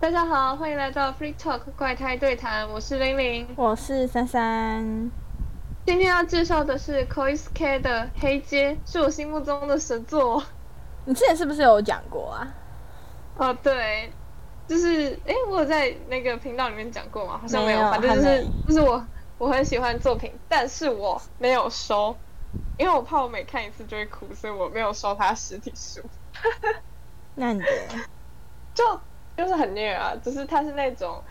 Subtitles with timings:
[0.00, 3.46] 大家好，欢迎来到 Free Talk 怪胎对谈，我是玲玲。
[3.54, 5.10] 我是珊珊。
[5.84, 10.42] 今天要介绍的是 Koisuke 的《黑街》，是我心目中的神作。
[11.04, 12.48] 你之前是不是有讲过啊？
[13.36, 14.10] 哦，对，
[14.66, 17.36] 就是哎，我有在那个频道里面讲过吗？
[17.36, 19.04] 好像没有，没有反正就是就是我
[19.36, 22.16] 我很喜欢作品，但是我没有收，
[22.78, 26.00] 因为我怕我每看一次就会哭，所以我没有收它实体书。
[27.34, 27.60] 那你
[28.72, 28.98] 就
[29.40, 31.22] 就是很虐啊，只是它是那种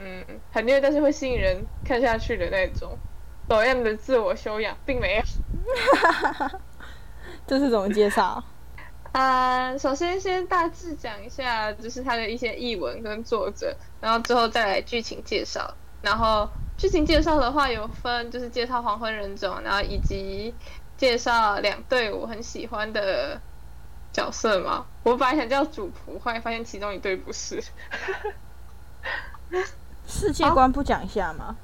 [0.00, 2.98] 嗯很虐，但是会吸引人看下去的那种。
[3.48, 5.22] 抖 M 的自我修养并没有。
[7.46, 8.42] 这是怎么介绍？
[9.12, 15.72] 啊、首先先大致讲一下，就是它的一些译文跟作者，然后之后再来剧情介绍。
[16.02, 20.52] 然后剧情介绍的话有分，就是介绍黄昏人种，然后以及
[20.96, 23.40] 介绍两对我很喜欢的
[24.12, 24.84] 角色吗。
[25.02, 27.62] 我本来想叫主仆，后来发现其中一对不是。
[30.06, 31.56] 世界观不讲一下吗？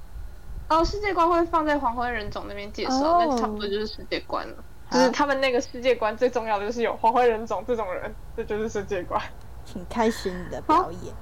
[0.68, 4.64] 哦，世界观会放在黄昏人种那边介绍哦那差不多就是世界观了。
[4.90, 9.20] 就是他们那个世界观最重要的就是有黄昏人种这种人，这就是世界观。
[9.64, 11.14] 请开始你的表演。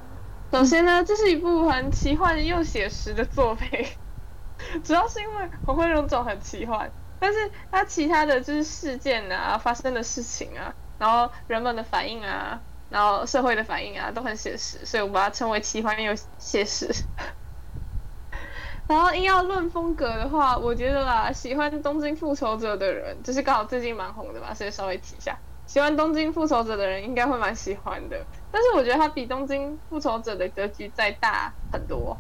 [0.53, 3.85] 首先呢，这是一部很奇幻又写实的作品，
[4.85, 16.89] 主要是因为黄昏人种很奇幻，但是它其他的就是事件啊、发生的事情啊，然后人们的反应啊，然后社会的反应啊，都很写实，所以我把它称为奇幻又写实。
[18.89, 25.37] 然后硬要论风格的话，我觉得啦，喜欢《东京复仇者》的人，就是刚好最近蛮红的嘛，所以稍微提一下。
[25.67, 32.17] 喜欢《东京复仇者》的人应该会蛮喜欢的，但是我觉得它比《东京复仇者》的格局再大很多。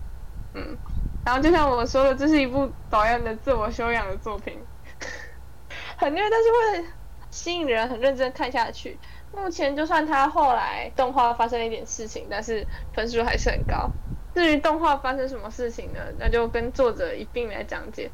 [0.54, 0.76] 嗯，
[1.24, 4.58] 然后就像我说的，这是一部导演的自我修养的作品，
[5.96, 6.50] 很虐，但是
[6.82, 6.88] 会
[7.30, 8.98] 吸引人，很认真看下去。
[9.34, 13.90] 目前就算他后来动画发生了一点事情，但是分数还是很高。
[14.34, 16.00] 至于动画发生什么事情呢？
[16.18, 18.10] 那就跟作者一并来讲解。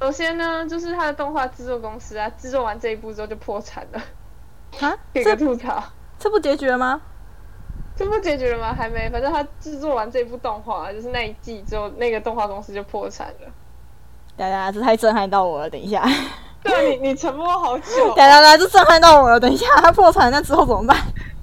[0.00, 4.02] 首先呢，就是他的动画制作公司啊，制作完这一部之后就破产了，
[4.80, 4.96] 啊？
[5.12, 5.82] 给个吐槽。
[6.18, 7.00] 这不结局了吗？
[7.96, 8.74] 这不结局了吗？
[8.74, 13.52] 还没，反正他制作完这部动画，就是那一季之后，那个动画公司就破产了。
[14.36, 15.70] 大家，这太震撼到我了。
[15.70, 16.04] 等一下，
[16.64, 19.38] 对啊，你你沉默好久， 来来来，这震撼到我了。
[19.38, 20.96] 等一下，他破产，那之后怎么办？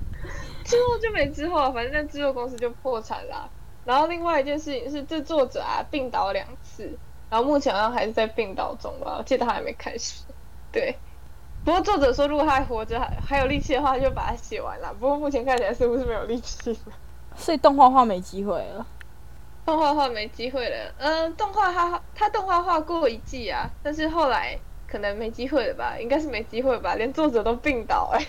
[0.65, 3.47] 之后就没之后了，反正那制作公司就破产啦。
[3.85, 6.97] 然后另外一件事情是，这作者啊病倒两次，
[7.29, 10.23] 然后目前好像还是在病倒中吧，我记得他还没开始。
[10.71, 10.97] 对，
[11.63, 14.93] 不过作者说如果他还活着，还还有力气的话，就把它写完了。
[14.99, 16.77] 不过目前看起来似乎是没有力气了。
[17.35, 18.85] 所以动画化没机会了。
[19.63, 24.57] 动画化没机会了，嗯、动画他他动画化过一季啊，但是后来
[24.91, 28.27] 可能没机会了吧，应该是没机会吧，连作者都病倒哎、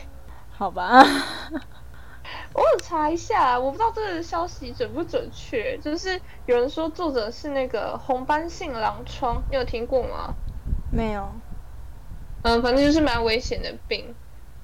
[0.48, 1.02] 好吧，
[2.54, 10.34] 我有查一下，我不知道这个消息准不准确，就是有人说作者是那个红斑性狼疮，你有听过吗？
[10.92, 11.28] 没有。
[12.44, 14.14] 嗯，反正就是蛮危险的病。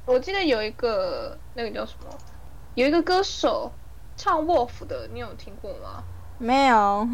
[0.06, 2.16] 我记得有一个那个叫什么，
[2.74, 3.72] 有一个歌手
[4.16, 6.02] 唱 Wolf 的，你有听过吗？
[6.38, 7.08] 没有，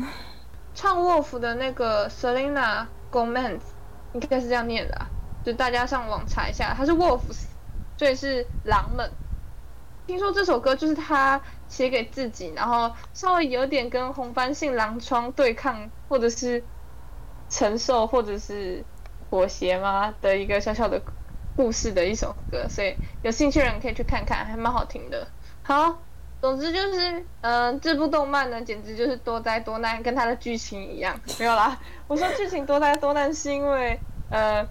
[0.75, 3.61] 唱 Wolf 的那个 Selena Gomez，
[4.15, 5.07] 应该是这样念的、
[5.45, 7.21] 就大家上网查一下，他是 Wolf，
[7.99, 9.13] 所以是狼们。
[10.07, 16.63] 听说这首歌就是他写给自己，然后稍微有点跟红斑性狼疮对抗，或者是
[17.49, 18.85] 承受，或者是
[19.31, 21.01] 妥协吗的一个小小的
[21.57, 25.27] 故事的一首歌，所以有兴趣的人可以去看看，还蛮好听的。
[25.63, 26.03] 好，
[26.45, 31.19] 总之就是，嗯、这部动漫呢，简直就是多灾多难，跟它的剧情一样。
[31.39, 34.63] 没有啦， 我说剧情多灾多难是因为，呃，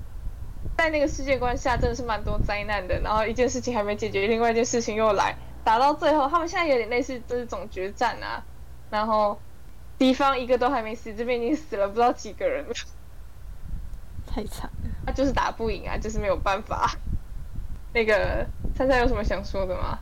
[0.78, 8.44] 在那个世界观下真的是蛮多灾难的，然后一件事情还没解决，另外一件事情又来，打到最后，他们现在有点类似就是总决战啊，
[8.91, 9.40] 然后
[9.97, 12.73] 敌方一个都还没死，这边已经死了不知道几个人了，
[14.28, 14.91] 太惨了。
[15.07, 16.91] 那就是打不赢啊，就是没有办法。
[17.94, 18.45] 那个
[18.78, 19.97] 珊珊有什么想说的吗？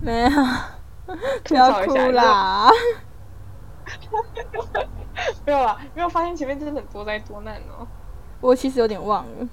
[0.00, 0.36] 没有，吐
[1.44, 2.70] 不要哭槽一下啦。
[5.44, 7.86] 没有啦，没有发现前面真的很多灾多难哦。
[8.40, 9.48] 我其实有点忘了。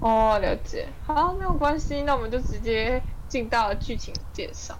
[0.00, 0.88] 哦，了解。
[1.06, 4.74] 好，没有关系，那我们就直接进到剧情介绍。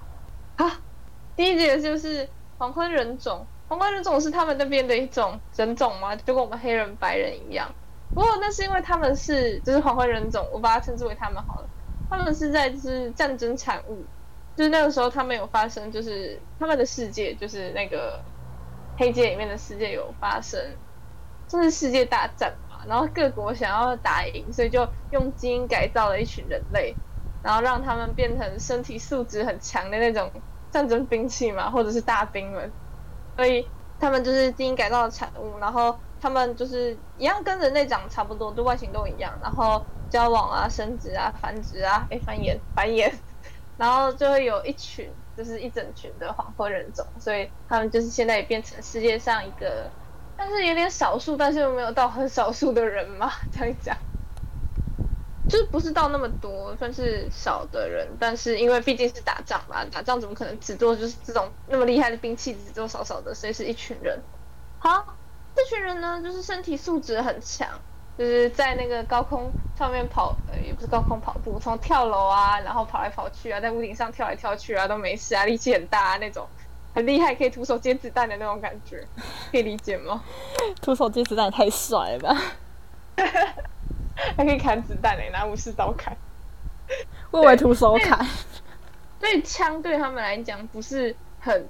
[0.56, 0.68] 好，
[1.36, 3.46] 第一节就是黄昏人种。
[3.68, 6.16] 黄昏人种是他们那边的一种人种吗？
[6.16, 7.68] 就跟我们黑人、白人一样。
[8.14, 11.68] 不过那是因为他们是就是黄昏人种，我把它称之为他们好了。
[12.08, 14.02] 他们是在就是战争产物，
[14.58, 18.26] 就是那个时候他们有发生，就是他们的世界，就是那个
[18.96, 20.80] 黑界里面的世界有发生，
[21.46, 22.84] 就是世界大战嘛。
[22.88, 26.98] 然后各国想要打赢，所以就用基因改造了一群人类，
[27.40, 32.74] 然后让他们变成身体素质很强的那种战争兵器嘛，或者是大兵们，
[33.36, 43.22] 所以他们就是基因改造的产物，然后他们就是一样跟人类长得差不多，就外形都一样，然后交往啊、生殖啊、繁殖啊，哎，繁衍繁衍，
[43.78, 49.90] 然后就会有一群，就是一整群的黄昏人种，所以他们就是现在也变成世界上一个，
[50.36, 53.96] 但是有点少数，但是又没有到很少数的人嘛， 这样讲。
[55.46, 64.26] 就是不是到那么多，算是少的人，但是因为毕竟是打仗嘛，打仗怎么可能只做就是这种那么厉害的兵器，只做少少的，所以是一群人。
[64.76, 65.18] 好，
[65.54, 67.80] 这群人呢，就是身体素质很强，
[68.18, 69.48] 就是在那个高空
[69.78, 76.44] 上面跑，呃，也不是高空跑步，从跳楼啊，然后跑来跑去啊，在屋顶上跳来跳去啊，都没事啊，力气很大啊，那种
[76.92, 79.06] 很厉害，可以徒手接子弹的那种感觉，
[79.52, 80.20] 可以理解吗？
[80.82, 82.36] 徒手接子弹也太帅了吧！
[84.36, 86.16] 还可以砍子弹嘞，拿武士刀砍，
[87.30, 88.18] 我以为徒手砍。
[89.20, 91.68] 所以枪对他们来讲不是很，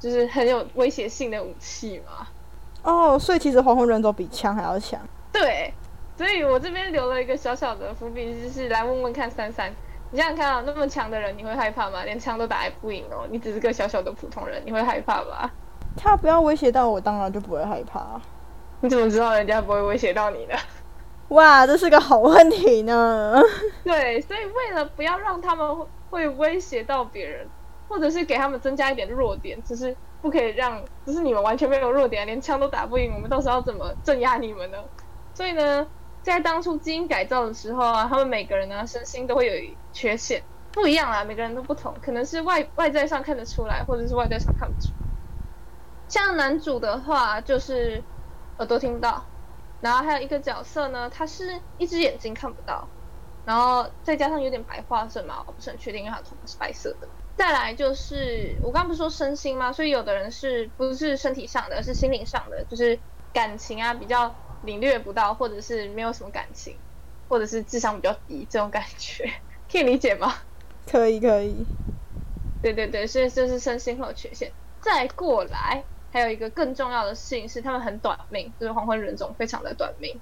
[0.00, 2.26] 就是很有威胁性的武器嘛。
[2.82, 4.98] 哦，所以其实黄昏人种比枪还要强。
[5.32, 5.72] 对，
[6.22, 9.74] 所以我这边留了一个小小的伏笔，就是来问问看三三，
[10.12, 12.04] 你想想看啊，那么强的人你会害怕吗？
[12.04, 15.50] 连枪都打不赢哦，你只是个小小的普通人，你会害怕吧？
[15.96, 18.20] 他不要威胁到我，当然就不会害怕。
[18.82, 20.54] 你怎么知道人家不会威胁到你呢？
[21.30, 23.42] 哇，这是个好问题呢。
[23.82, 25.76] 对，所以为了不要让他们
[26.08, 27.44] 会威胁到别人，
[27.88, 34.78] 或者是给他们增加一点弱点，只是不可以让，只是你们完全没有弱点，连枪都打不赢，我们到时候要怎么镇压你们呢？
[35.34, 35.84] 所以呢，
[36.22, 44.92] 在当初基因改造的时候啊，他们每个人呢身心都会有缺陷，不一样啊，每个人都不同，可能是外外在上看得出来，或者是外在上看不出。
[46.08, 48.02] 像男主的话，就是
[48.58, 49.24] 耳朵听不到。
[49.80, 52.86] 然后还有一个角色呢，他是一只眼睛看不到，
[53.44, 57.08] 然后再加上有点白化症嘛，我不是很确定，因为他头发是白色的。
[57.34, 59.72] 再来就是我刚不是说身心吗？
[59.72, 63.02] 所以有的人是不是身体上的，是心灵上的，就是
[63.32, 64.32] 感情啊比较
[64.64, 66.76] 领略不到，或者是没有什么感情，
[67.28, 69.30] 或者是智商比较低这种感觉，
[69.70, 70.34] 可以理解吗？
[70.90, 71.64] 可以可以。
[72.62, 74.50] 对对对，所以这是身心会有缺陷。
[74.80, 75.84] 再过来。
[76.14, 80.14] 还有一个更重要的事情是，他们很短命，就是黄昏人种非常的短命。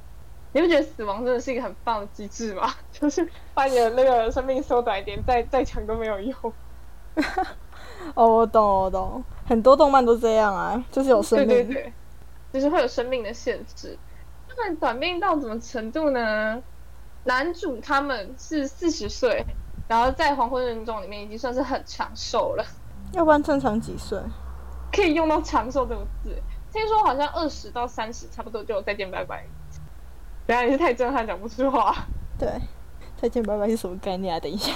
[0.53, 2.73] 你不觉得死亡真的是一个很棒的机制吗？
[2.93, 6.53] 就是把你的那个生命缩短一点，再再强都没有用。
[8.15, 11.93] 哦，我懂，我懂，很多动漫都这样啊，就是有生命，对对对，
[12.53, 13.99] 就是会有生命的限制。
[14.57, 16.63] 他们短命到什么程度呢？
[17.25, 19.45] 男主他们是四十岁，
[19.89, 22.65] 然后在黄昏人种里面已经算是很长寿了。
[23.13, 24.19] 要不然正常几岁？
[24.93, 26.43] 可以用到长寿这个字，
[26.73, 29.45] 听说好像二十到三十差不多就再见拜拜。
[30.47, 31.95] 等下你是太震撼讲不出话。
[32.39, 32.49] 对，
[33.21, 34.41] 再见拜拜是什么概念啊？
[34.41, 34.73] 等一下，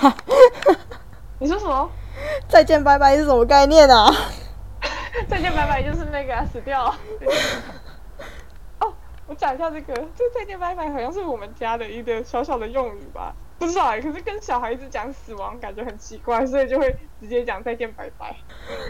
[1.40, 1.90] 你说什么？
[2.48, 4.08] 再见拜拜是什么概念啊？
[5.28, 6.84] 再见拜拜就是那个死掉。
[6.86, 6.94] 哦，
[9.26, 13.34] 我讲一下这个，这再见拜拜好像是我们家的一个小小的用语吧。
[13.56, 18.36] 不知道哎，可是跟小孩子讲死亡感觉很奇怪，所以就会直接讲再见拜拜。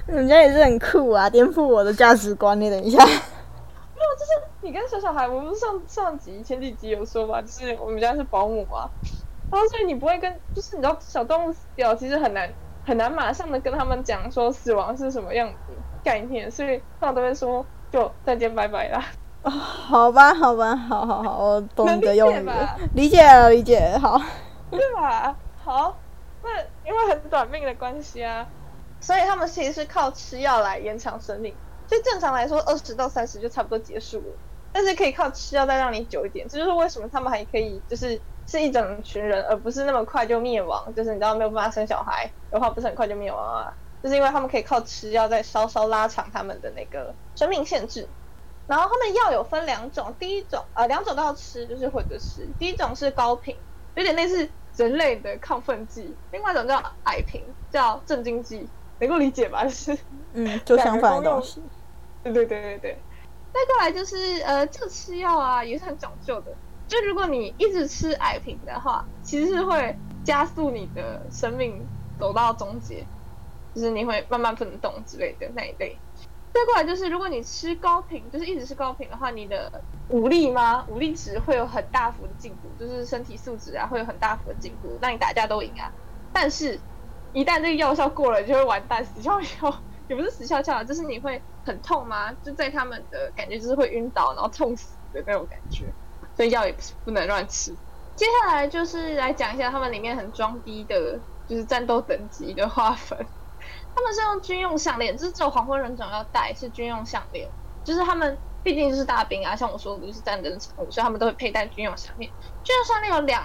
[0.06, 2.58] 人家也是很酷啊，颠覆我的价值观。
[2.58, 8.90] 你等一下，没有，就是你跟小小孩，我们上上集前几集有说吧，就是我们家是保姆嘛，
[9.52, 12.50] 然后所以你不会跟，就是你知道小动物死掉，其实很难
[12.84, 19.04] 很难马上的跟他们讲说死亡是什么样子概念，所以他们都会说就再见拜拜啦。
[19.50, 22.48] 好吧，好吧，好好好，我懂你的用语，
[22.94, 24.20] 理解了，理解，好。
[24.70, 25.36] 对吧？
[25.62, 25.94] 好，
[26.42, 26.48] 那
[26.88, 28.46] 因为很短命的关系啊，
[29.00, 31.54] 所以他们其实是靠吃药来延长生命。
[31.86, 34.36] 所以正常来说，二十到三十就差不多结束了。
[34.72, 40.92] 但是可以靠吃药再让你久一点，这就是为什么他们还可以就是是一整群人，而不是那么快就灭亡。
[40.94, 43.72] 就是你知道没有办法生小孩的话，不是很快就灭亡啊？
[44.02, 48.08] 就是因为他们可以靠吃药再稍稍拉长他们的那个生命限制。
[48.66, 52.49] 然后他们药有分两种，第一种呃两种都要吃，就是混着吃。
[52.59, 53.56] 第一种是高频，
[53.94, 54.49] 有点类似。
[54.76, 57.40] 人类的亢奋剂，另外一种叫矮瓶，
[57.71, 58.68] 叫镇静剂，
[58.99, 59.62] 能够理解吧？
[59.62, 59.97] 就是。
[60.33, 61.62] 嗯，就相反的东西。
[62.25, 62.61] 对对对。
[62.61, 62.99] 对对。
[63.52, 66.52] 再过来就是呃，这个吃药啊也是很讲究的。
[66.88, 71.80] 就如果你一直吃矮瓶的话，其实是会加速你的生命
[72.18, 73.06] 走到终结，
[73.76, 75.97] 就是你会慢慢不能动之类的那一类。
[76.54, 80.87] 再过来就是，如果你吃高频，就是一直吃高频的话，你的武力吗？
[80.88, 85.90] 武力值会有很大幅的进步，就是身体素质啊，会有很大幅的进步，让你打架都赢啊。
[86.32, 86.78] 但是，
[87.32, 89.68] 一旦这个药效过了，你就会完蛋，死翘翘，
[90.06, 92.32] 也不是死翘翘，就是你会很痛吗？
[92.44, 95.87] 就在他们的感觉就是会晕倒，然后痛死的那种感觉。
[96.37, 97.75] 所以药也不是不能乱吃。
[98.14, 101.18] 接下来就是来讲一下他们里面很装逼的，
[101.49, 103.18] 就是战斗等级的划分。
[103.94, 107.48] 他们是用军用项链，就是只有黄昏人种要戴是军用项链，
[107.84, 112.30] 就是他们毕竟就是大兵啊，像我说的就是战争产物，所以他们都会佩戴军用项链。
[112.62, 113.44] 军用项链有两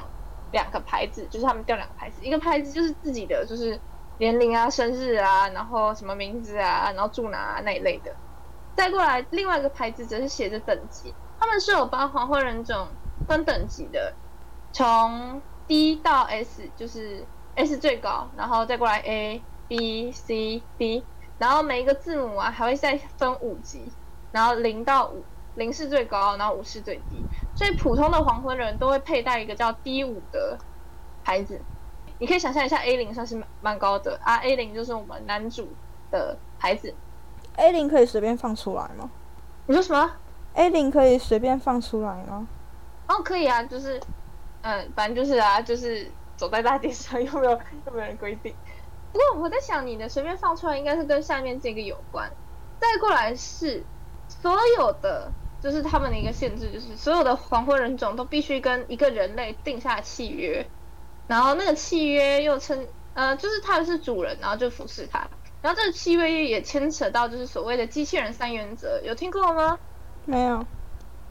[0.52, 3.80] 两个牌子，就是他们掉两个牌子，一个牌子就是自己的，就是
[4.18, 8.16] 年龄啊、生日啊，然后什么名字啊，然后住哪、啊、那一类的。
[8.76, 12.88] 再过来，另外一个牌子则是写着等级，他们是有帮黄昏人种
[13.28, 14.14] 分等级的，
[14.72, 17.26] 从 D 到 S，就是
[17.56, 21.06] S 最高，然后再过来 A、B、C、D，
[21.38, 23.90] 然后每一个字母啊还会再分五级，
[24.34, 25.24] 然后零到五，
[25.56, 27.24] 零是最高，然后五是最低，
[27.56, 30.58] 所以普通的黄昏人都会佩戴一个叫 D 五的
[31.24, 31.62] 牌子。
[32.18, 35.70] 你可以想象一下，A 零算是蛮蛮高的啊，A 零就是我们男主
[36.12, 36.94] 的牌子。
[37.56, 39.10] A 零可以随便放出来吗
[39.68, 40.12] 你说什么
[40.56, 42.48] ？？A 零可以随便放出来吗？
[43.08, 44.02] 哦，可以啊，就是，
[44.64, 48.54] 嗯，反正就是啊，就是走在大街上， 又没有又没有人规定。
[49.12, 52.32] 不过我在想，你的随便放出来，应该是跟下面这个有关。
[52.80, 53.84] 再过来是
[54.28, 60.66] 所有的，就是他们的一个限制，就是所有的黄昏人种都必须跟一个人类定下契约，
[61.28, 65.28] 然后那个契约又称，呃，就是他是主人，然后就服侍他。
[65.62, 69.78] 然后这个契约也牵扯到就是所谓的机器人三原则，有听过吗？
[70.26, 70.66] 没有。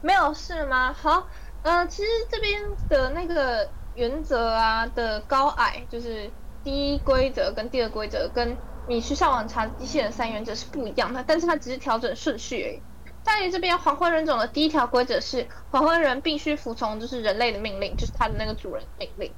[0.01, 0.93] 没有是吗？
[0.93, 1.27] 好，
[1.63, 6.29] 呃，其实这边的那个原则啊的高矮，就是
[6.63, 12.81] 第一规则跟第二规则，跟你去上网查机器人三原则是不一样的，但是它只是调整顺序而已。
[13.23, 19.31] 在于这边黄昏人种的第一条规则是，黄昏人必须服从就是人类的命令，就是他的那个主人命令，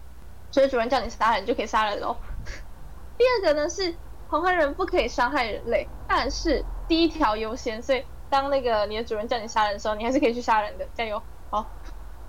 [0.52, 2.16] 所以主人叫你杀人就可以杀人喽。
[3.18, 3.94] 第二个呢是
[4.30, 11.22] 黄昏人不可以伤害人类，但是第一条优先，所以当那个你的主人叫你杀人的时候，你还是可以去杀人的，加油！
[11.50, 11.66] 好，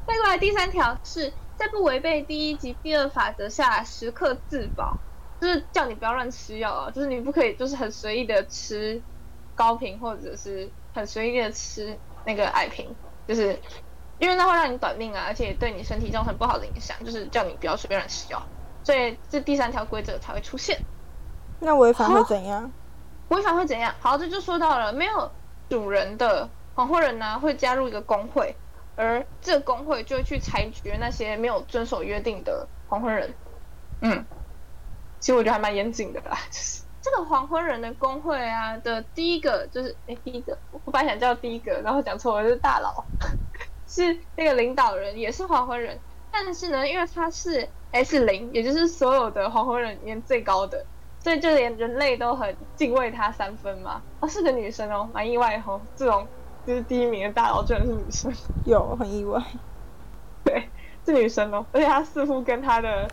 [0.06, 4.96] 再过来第三条是在不违背第一及第二法则下，时刻自保，
[5.40, 9.00] 就是叫你不要乱吃药啊，就是你不可以就是很随意的吃
[9.54, 12.92] 高频或者是很随意的吃那个矮频，
[13.28, 13.56] 就是
[14.18, 18.42] 因为那会让你短命啊，而且对你身体造成不好的影响，就是叫你不要随便乱吃药，
[18.82, 20.80] 所以这第三条规则才会出现。
[21.60, 22.72] 那违反会怎样？
[23.28, 23.94] 违反会怎样？
[24.00, 25.30] 好，这就说到了，没有
[25.68, 28.56] 主人的黄祸人呢，会加入一个工会，
[28.96, 33.32] 而这个工会就会去裁决那些没有遵守约定的黄昏人。
[34.00, 34.24] 嗯，
[35.20, 43.04] 其实我觉得还蛮严谨的啦， 就是这个黄昏人的工会啊的第一个就是，哎，第一个我本来想叫第一个，然后讲错了，就是大佬，
[43.88, 45.98] 是那个领导人，也是黄昏人，
[46.30, 50.84] 但是呢，因为他是 S 零，也就是所有的黄昏人里面最高的。
[51.22, 54.02] 所以就连人类都很敬畏他三分嘛。
[54.18, 55.80] 哦，是个女生哦，蛮意外哦。
[55.94, 56.26] 这种
[56.66, 58.32] 就是第一名的大佬居然是女生，
[58.64, 59.42] 有很意外。
[60.44, 60.68] 对，
[61.04, 63.08] 是女生哦，而且她似乎跟她的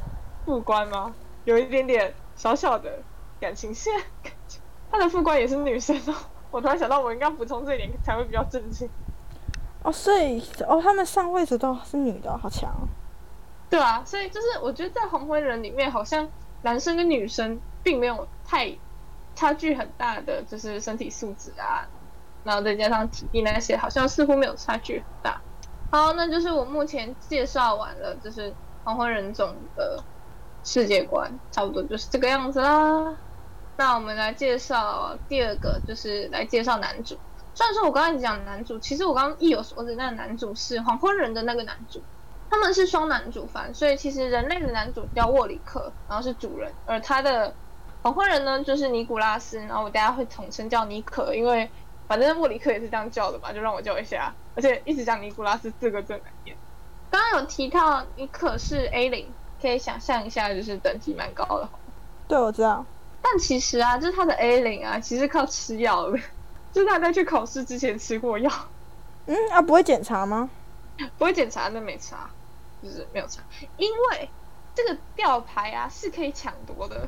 [0.45, 1.13] 副官嘛
[1.45, 2.99] 有一点点小小的
[3.39, 3.93] 感情线。
[4.91, 6.15] 她的副官也是女生哦。
[6.51, 8.89] 我突然想到，我应该补充这一点才会比较正经。
[9.83, 12.87] 哦，所以哦，他们上位置都是女的，好强、哦。
[13.69, 16.27] 对啊，所以就是我觉得在红灰人里面，好像
[16.61, 17.59] 男生跟女生。
[17.81, 18.77] 并没有太
[19.33, 21.87] 差距很大的，就是身体素质啊，
[22.49, 25.39] 然后再加上体力那些，好像似乎没有差距很大。
[25.91, 28.51] 好，那就是我目前介绍完了，就是
[28.83, 30.03] 黄昏人种的
[30.63, 33.15] 世界观，差不多就是这个样子啦。
[33.77, 37.15] 那我们来介绍第二个，就是来介绍男主。
[37.53, 42.01] 虽然说我刚才讲男主，其实我刚刚一有所指，那个男主是黄昏人的那个男主。
[42.51, 47.53] 他们是双男主番，所以其实人类的男主叫沃里克，然后是主人，而他的
[48.01, 51.69] 黄昏人呢，就是尼古拉斯，然后我大家会统称叫尼可，因为
[52.09, 54.33] 反正莫里克也是这样叫的吧，就让我叫一下。
[54.55, 56.57] 而且一直讲尼古拉斯四个字难念。
[57.11, 61.69] 刚刚有提到尼可是 A 零，可以想象一下，就是等级蛮高的。
[62.27, 62.83] 对，我知道。
[63.21, 66.17] 但其实啊，就是他的 A 零啊，其实靠吃药的，
[66.73, 68.51] 就是他在去考试之前吃过药。
[69.27, 70.49] 嗯啊，不会检查吗？
[71.19, 72.31] 不会检查，那没查，
[72.81, 73.43] 就是没有查，
[73.77, 74.29] 因为
[74.73, 77.07] 这个吊牌啊是可以抢夺的。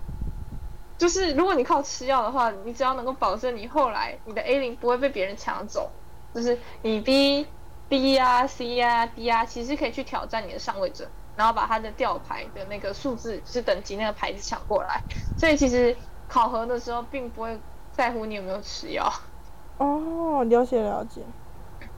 [1.02, 5.92] 就是如果你靠吃药的话，你只要能够保证你后来你的 A 零不会被别人抢走，
[6.32, 7.48] 就是你 B、
[7.88, 15.04] B 啊、C 啊、D 啊，其实可以去挑战你的上位者，然后把他的吊牌的那个数字就是等级那个牌子抢过来。
[15.36, 17.60] 所以其实考核的时候并不会
[17.92, 19.12] 在乎你有没有吃药。
[19.78, 21.26] 哦，了解了解。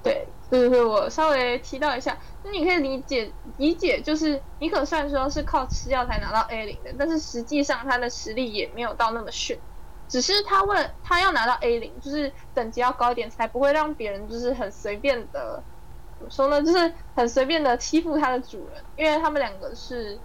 [0.03, 9.57] 对，就是我稍微提到一下，那你可以理解理解，就是尼可虽然说是靠吃药才拿到 A 零的，但是实际上他的实力也没有到那么逊，
[10.10, 15.63] 只是他为了他要拿到 A 零，就是等级要高一点，才不会让别人就是很随便的，
[16.19, 20.19] 怎么说呢，就是很随便的欺负他的主人，因为他们两个是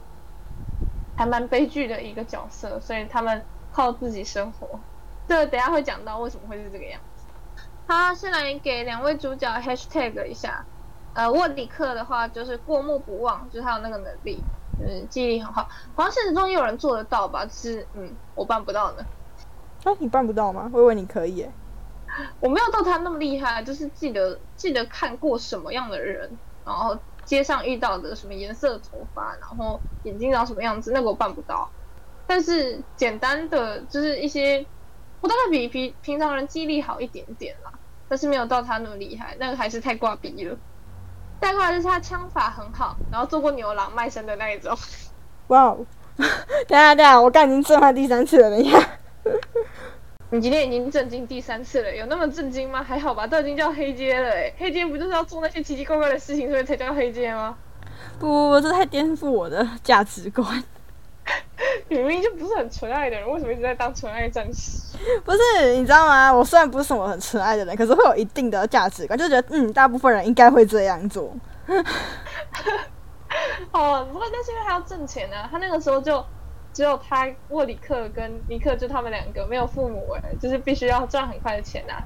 [1.17, 4.81] 还蛮悲剧的一个角色，所以他们靠自己生活，
[5.29, 7.18] 这等下会讲到为什么会是这个样子。
[7.91, 10.67] 好，先来给两位主角 hashtag 一下。
[11.15, 14.45] 呃，沃里克的话就是过目不忘，就是他有那个能力，
[14.79, 15.67] 嗯，记忆力很好。
[15.95, 17.47] 好像现实中也有人做得到吧？
[17.47, 19.07] 只是嗯，我办不到呢。
[19.85, 20.71] 啊，你办不到吗？
[20.75, 21.51] 我以为你可以耶。
[22.41, 31.73] 我没有到他那么厉害，就是记得记得看过什么样的人，然后街上遇到的什么颜色的头发，然后眼睛长什么样子，那个我办不到。
[32.27, 34.67] 但是简单的就是一些，
[35.23, 37.78] 我大概比平平常人记忆力好一点点啦，
[38.09, 40.57] 但是没有到他那么厉害，那个还是太挂逼了。
[41.41, 44.77] 再过来就是他枪法很好，然后做过牛郎卖身的那一种。
[45.49, 45.79] 哇哦！
[46.67, 48.79] 等下等下，我刚已经震撼第三次了，等一下。
[50.31, 52.83] 你今天已经震惊第三次了，有那么震惊吗？
[52.83, 57.57] 还好吧，都已经叫黑街了哎，黑街不就是要做那些奇奇怪怪的事情，所以才叫黑街吗？
[58.19, 60.63] 不不不，这太颠覆我的价值观。
[61.89, 64.97] 明明就不是很纯爱的人，为什么一直在当纯爱战士？
[65.25, 66.33] 不是，你知道吗？
[66.33, 71.33] 我虽然不是什么很纯爱的人，可是会有一定的价值观，就觉得嗯，大部分人应该会这样做。
[73.73, 76.25] 哦，不过但是因为他要挣钱啊，他那个时候就。
[76.71, 81.99] 只有他沃里克跟尼克就他们两个没有父母哎，就是必须要赚很快的钱啊，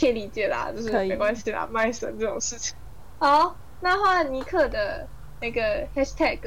[0.00, 2.74] 可以理解啦，就是没关系啦，卖身这种事情。
[3.18, 5.06] 好，那换尼克的
[5.42, 6.38] 那个 hashtag，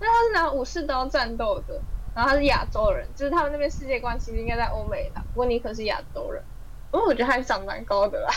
[0.00, 1.80] 那他是拿武士刀战斗的，
[2.14, 6.42] 然后他是亚洲人，就是他们那边世界观其实应该在欧美的，不过尼克是亚洲人，
[6.90, 8.30] 不过我觉得他还长蛮高的啦，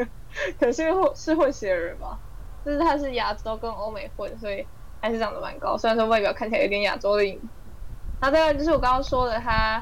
[0.58, 2.18] 可是会是混血人吧，
[2.64, 4.66] 就是他是亚洲跟欧美混，所以
[5.00, 7.46] 还是长得蛮高，虽然说外表看起来有点亚洲的影子。
[8.20, 9.80] 然后第二就是我刚刚说的，他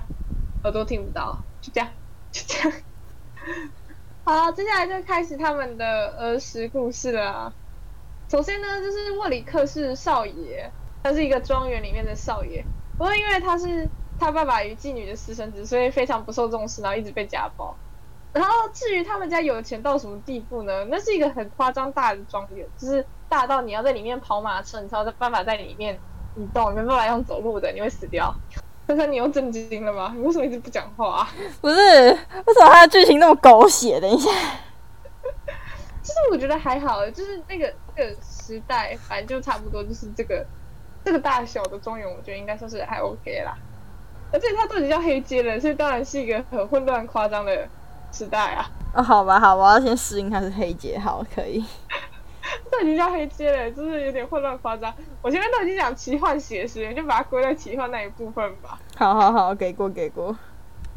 [0.65, 1.89] 耳朵听不到，就这样，
[2.31, 2.79] 就这样。
[4.25, 7.53] 好，接下来就开始他们的儿时故事了。
[8.29, 10.71] 首先呢，就是沃里克是少爷，
[11.07, 12.65] 他是一个庄园里面的少爷。
[12.99, 17.77] 不过因为他是他爸爸与妓女的私生子，所以非常不受重视，然后一直被家暴。
[18.33, 20.85] 然后至于他们家有钱到什么地步呢？
[20.91, 25.99] 那是一个很夸张大的庄园，就是大到你要在里面跑马车，你才有办法在里面。
[26.39, 28.31] 你动，没办法用走路的，你会死掉。
[28.87, 30.13] 可是你又震惊了吗？
[30.15, 31.27] 你为什么一直不讲话？
[31.63, 33.99] 不是，为什么他的剧情那么狗血？
[33.99, 34.31] 等一下，
[36.03, 40.45] 其实我觉得还好，就是那个那个时代，反正就差不多，就是这个
[41.07, 43.57] 这个大小的庄园，我觉得应该算是还 OK 啦。
[44.33, 47.69] 而且它都已经叫黑街了，所以当然是一个很混乱夸张的
[48.11, 48.67] 时代啊。
[48.93, 51.65] 哦，好吧，好，我要先适应它是黑街，好，可以。
[52.73, 54.93] 都已经叫黑街了，就是有点混乱夸张。
[55.23, 58.77] 我前面都已经讲奇幻写实，就把它归在奇幻那一部分吧。
[58.97, 60.37] 好好好，给过给过。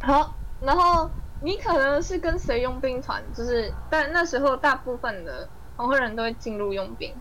[0.02, 1.08] 好，然后
[1.43, 7.13] 你可能是跟随佣兵团，就是但那时候大部分的黄昏人都会进入佣兵，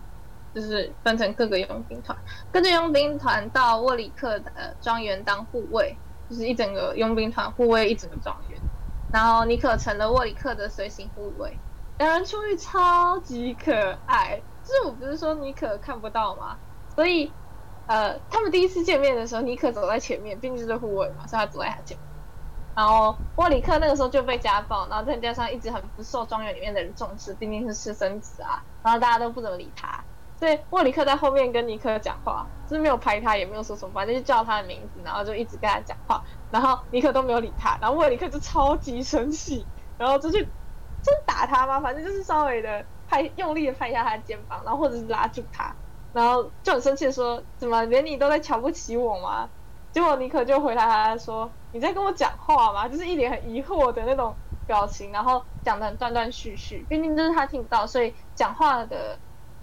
[0.53, 2.17] 就是分成各个佣兵团，
[2.51, 5.95] 跟着佣兵团到沃里克的庄园当护卫，
[6.29, 8.59] 就是一整个佣兵团护卫一整个庄园。
[9.11, 11.57] 然后尼可成了沃里克的随行护卫。
[11.97, 16.57] 两人出狱超级可爱，就是我不是说妮可看不到吗？
[16.95, 17.31] 所以，
[17.87, 22.07] 呃，他们第一次见面的时候，妮可走在前面，毕竟是护卫嘛，所以他走在他前面。
[22.75, 30.01] 然后沃里克那个时候就被家暴，然后再加上一直很不受庄园里面的人重视，毕竟是私生子啊，然后大家都不怎么理他。
[30.39, 36.23] 对沃里克在后面跟尼克讲话，就是没有拍他，也没有说什么，反正就叫他的名字，然后就一直跟他讲话。
[36.49, 40.47] 然后尼克都没有理他，然后沃里克就超级生气， 然后就去。
[41.01, 41.79] 真打他吗？
[41.79, 45.73] 反正就是稍微的拍，用力的拍一下他的肩膀，然后或者是拉住他，
[46.11, 49.49] 然后就很生气的说：“怎么连你都在瞧不起我吗？”
[49.93, 54.35] 结果尼克就回答他说：“你在跟我讲话吗？”就是一脸很疑惑的那种
[54.67, 56.85] 表情，然后讲的很断断续续。
[56.89, 59.17] 毕竟就是他听不到，所以讲话的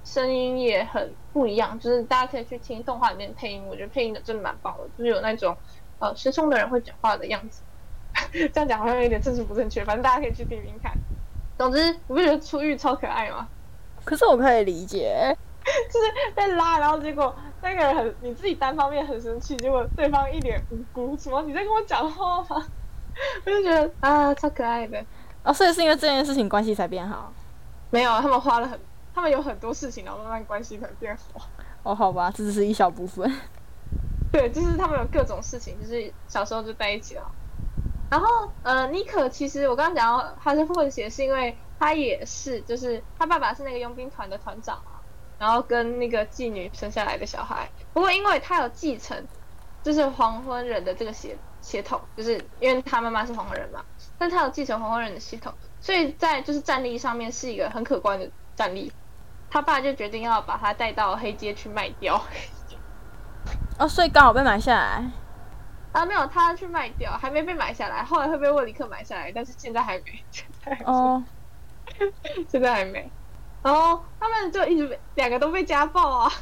[0.06, 1.78] 声音也很不一样。
[1.80, 5.54] 就是大家可以去听动画里面配音，我觉得配音的真的蛮棒的，就是有那种
[5.98, 7.62] 呃失聪的人会讲话的样子。
[8.32, 10.92] 这样讲好像有点政治不正确，反正大家可以去听听看。
[11.58, 13.48] 总之，你不觉得出狱超可爱吗？
[14.04, 15.36] 可是我可以理解，
[15.92, 22.64] 就是被拉，然后结果那个人很你自己单方面很生气，结果对方一脸无辜，什么你在跟我讲话吗？
[23.44, 25.02] 我就觉得啊，超可爱的。
[25.42, 27.32] 哦，所以是因为这件事情关系才变好？
[27.90, 28.78] 没有，他们花了很，
[29.16, 31.40] 他们有很多事情，然后慢慢关系可能变好。
[31.82, 33.32] 哦，好吧，这只是一小部分。
[34.30, 37.22] 对，就是他们有各种事情，就是小时候就在一起了。
[38.10, 45.00] 然后，呃，妮可其实我刚刚讲到他是混血，是因为他也是，就是他爸爸是那个佣兵团的团长嘛，
[45.38, 47.70] 然后跟那个妓女生下来的小孩。
[47.94, 49.26] 不过因为他有继承，
[49.82, 53.82] 就是黄昏人的这个血血统，就是因为他妈妈是黄昏人嘛，
[54.18, 58.92] 但他有继承黄昏人的血统，所以在就是战力上面是一个很可观的战力。
[59.50, 62.20] 他爸就决定要把他带到黑街去卖掉。
[63.78, 65.10] 哦，所以刚好被买下来。
[65.92, 71.24] 啊，没有，他去卖掉，还没被买下来，后来会被沃里克买下来，但是现在还没，现在还没哦，
[72.48, 73.10] 现在还没。
[73.62, 76.32] 然后他们就一直被两个都被家暴啊，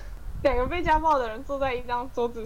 [0.42, 2.44] 两个被家暴的人坐在一张桌子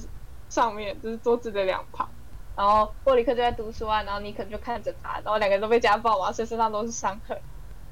[0.50, 2.08] 上面，就是桌子的两旁。
[2.54, 7.38] 然后沃里克就在读书啊，然后尼克就看着他，然后两个人都被家暴嘛，所以身上都是伤痕。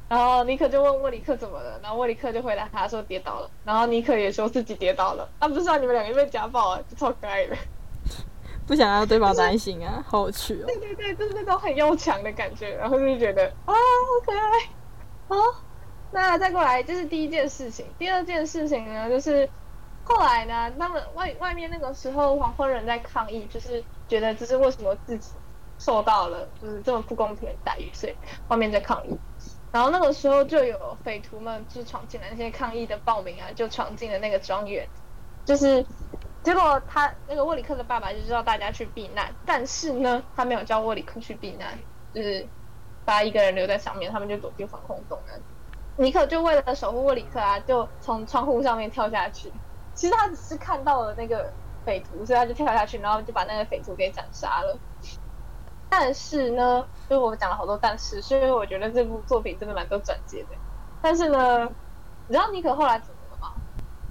[0.09, 5.29] 然后尼克就问沃里克怎么了，然后沃里克就回答他说跌倒了，然后尼克也说自己跌倒了。
[5.39, 7.57] 啊，不是啊，你们两个被家暴啊，就超可爱的。
[8.67, 10.65] 不想让对方担心啊，好有趣哦。
[10.67, 14.69] 对对对，就是那种很要强的感觉，然后就觉得啊，好可爱。
[15.29, 15.37] 好，
[16.13, 19.49] 那再过来就是第一件事情，第二件事情呢，就是
[20.05, 25.31] 后来呢，他们外外面那个时候黄昏人在抗议，就是觉得这是为什么自己
[25.79, 28.15] 受到了就是这么不公平的待遇，所以
[28.49, 29.17] 外面在抗议。
[29.77, 34.89] 然后那个时候就有匪徒们就闯进来，那些抗议的暴民啊，就闯进了那个庄园，
[35.45, 35.85] 就是
[36.43, 41.79] 结果他那个沃里克的爸爸就知道大家去避难，但是呢，他没有叫沃里克去避难，
[42.15, 42.47] 就是
[43.05, 45.39] 把一个人留在上面，他们就躲进防空洞了。
[45.99, 49.53] 尼克就为了守护沃里克啊，就从窗户上面跳下去。
[49.93, 51.53] 其实他只是看到了那个
[51.85, 54.79] 匪徒，所以他就跳下去，然后就把那个匪徒给斩杀了。
[55.89, 60.49] 但是呢，就是我讲了好多但是，所以我觉得这部作品真的蛮多转接的。
[61.01, 61.65] 但是呢，
[62.27, 63.55] 你知道尼克后来怎么了吗？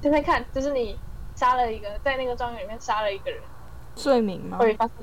[0.02, 0.98] 现在看，就是你
[1.36, 3.42] 杀了一个，在那个庄园里面杀了一个人，
[3.96, 4.58] 罪名吗？
[4.58, 4.96] 会发生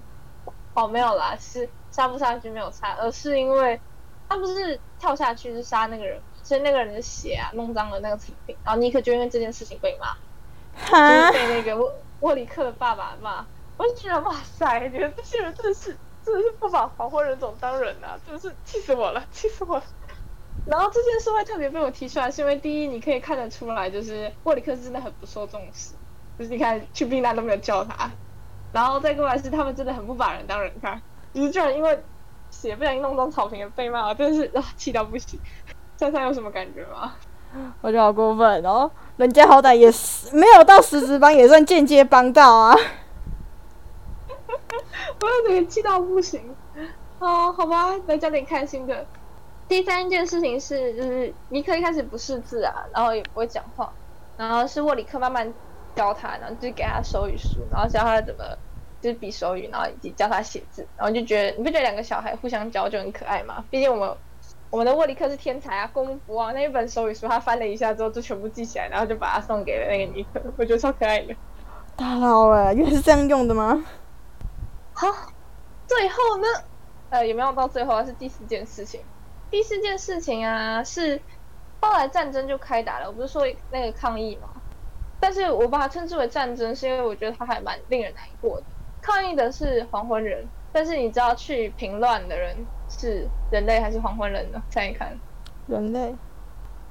[0.75, 3.79] 哦，没有啦，是杀不杀去没有差，而是因为
[4.29, 10.15] 他不是跳下去是杀那个人，所以那个人的血啊弄脏了那个产品，然后尼克就因为这件事情被骂，
[10.89, 13.45] 就是，被那个沃沃里克的爸爸骂。
[13.79, 19.83] 我就觉得哇塞，觉得这些人真的是真的是不把黄昏人种当人啊，真的是气死我了，气死我了。
[20.67, 25.95] 然后这件事会特别被我提出来，是因为第一，你可以看得出来，就是沃里克是真的很不受重视，
[26.39, 28.11] 就是你看去避难都没有叫他，
[28.73, 31.01] 然后再过来是他们真的很不把人当人看，
[31.33, 32.03] 就是居然因为
[32.51, 35.41] 血不小心弄脏草坪而被骂，真的是啊气到不行。
[35.97, 37.13] 珊珊有什么感觉吗？
[37.81, 42.77] 我觉得好过分哦，人家好歹也是没有到实质帮，也算间接帮到啊。
[45.23, 46.43] 我有点气到不行。
[47.21, 49.07] 哦，好吧，来讲点开心的。
[49.69, 53.93] 第三件事情是，就是尼克一开始不识字啊，然后也不会讲话，
[54.37, 55.55] 然后是沃里克慢慢
[55.95, 58.45] 教他，然后就是给他手语书，然后教他怎么
[59.01, 63.65] 就是比手语，然后以及教他写字，然后就觉得你不觉得两个小孩互相教就很可爱吗？
[63.71, 64.17] 毕竟我们
[64.71, 71.35] 我们的沃里克是天才啊，功不忘那一本手语书，他翻了一下之后就全部记起来，然后就把它送给了那个尼克，我觉得超可爱的。
[71.97, 73.85] 大佬哎，原来是这样用的吗？
[74.95, 75.09] 好，
[75.87, 76.47] 最后呢，
[77.11, 79.01] 呃，也没有到最后啊，是第四件事情。
[79.51, 81.21] 第四件事情啊，是
[81.81, 83.07] 后来战争就开打了。
[83.07, 84.49] 我不是说那个抗议吗？
[85.21, 88.65] 但是我把它称之为战争，是因为我觉得它还蛮令人难过的。
[89.01, 92.57] 抗议的是黄昏人，但是你知道去平乱的人
[92.89, 94.63] 是人类还是黄昏人呢？
[94.73, 95.17] 看一看。
[95.67, 96.15] 人类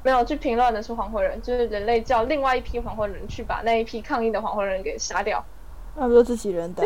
[0.03, 5.43] 没有去平乱的是黄昏人，就是人类叫另外一批黄昏人去把那一批抗议的黄昏人给杀掉。
[5.95, 6.83] 那不就自己人的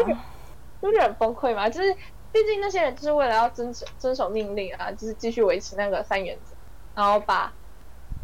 [0.86, 1.70] 啊、不是很崩溃吗？
[1.70, 1.94] 就是
[2.32, 6.56] 毕竟那些人就是为了要遵守遵守命令啊，就是继续维持那个三原则，
[6.96, 7.52] 然后把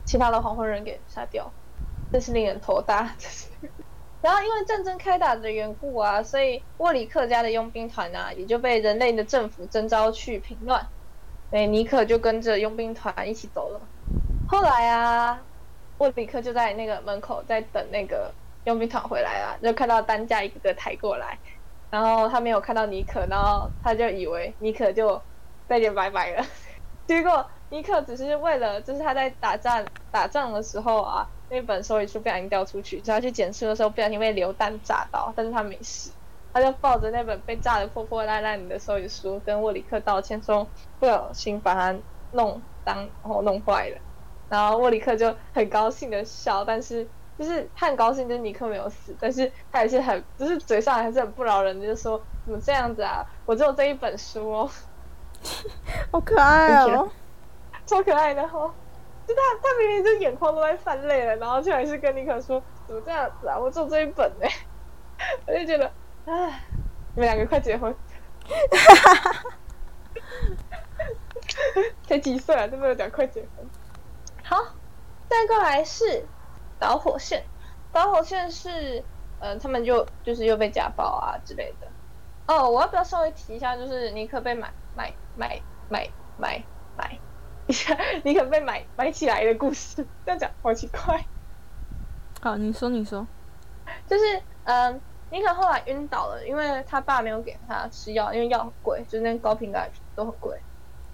[0.06, 1.52] 其他的黄昏人给杀掉，
[2.12, 3.16] 真是令人头大。
[4.22, 10.86] 然后因为战争开打的缘故啊，所以沃里克家的佣兵团啊，也就被人类的政府征召去平乱。
[11.50, 13.82] 对，尼克就跟着佣兵团一起走了。
[14.48, 15.42] 后来啊，
[15.98, 18.32] 沃里克就在那个门口在等那个
[18.66, 21.40] 佣兵团回来啊，就看到担架一个个抬过来，
[21.92, 25.28] 然后他没有看到尼克，然后他就以为尼克就
[25.68, 26.44] 再见拜拜了。
[27.06, 36.16] 结果尼克只是为了，就是他在打仗打仗的时候啊，那本手语书不小心掉出去，他去捡书的时候不小心被流弹炸到，但是他没事。
[36.54, 44.02] 他就抱着那本被炸得破破烂烂的手语书，跟沃里克道歉说不小心把它弄脏，然后弄坏了。
[44.50, 53.26] 然后沃里克就很高兴的笑，但是就是他很高兴，就是尼克没有死，但是他还是很，就是嘴上还是很不饶人，就是说怎么这样子啊？
[53.48, 54.70] 我只有这一本书哦，
[56.12, 57.10] 好可爱哦。
[57.88, 58.72] 超可爱的哦。
[59.28, 63.58] 就他他明明就眼眶都在泛泪了，然后却还是跟尼克说怎么这样子啊？
[63.58, 64.48] 我只有这一本呢、
[65.48, 65.92] 我就觉得，
[66.26, 66.62] 唉，
[67.16, 67.96] 你们两个快结婚。
[72.08, 73.66] 才几岁啊，都没有讲快结婚。
[74.44, 74.58] 好，
[75.30, 76.26] 再过来是
[76.82, 77.46] 导火线，
[77.92, 79.06] 导火线是，
[79.38, 81.88] 呃，他们就就是又被家暴啊之类的。
[82.48, 86.66] 哦，我要不要稍微提一下，就是尼克被买买买买买
[86.98, 87.22] 买
[87.68, 91.24] 一下， 尼克被买买起来的故事， 这样讲好奇怪。
[92.42, 93.28] 好，你说你说，
[94.08, 94.24] 就是
[94.64, 100.60] 嗯，尼克后来晕倒了，因为他爸没有给他吃药，因为药很贵，就是那个高频的都很贵，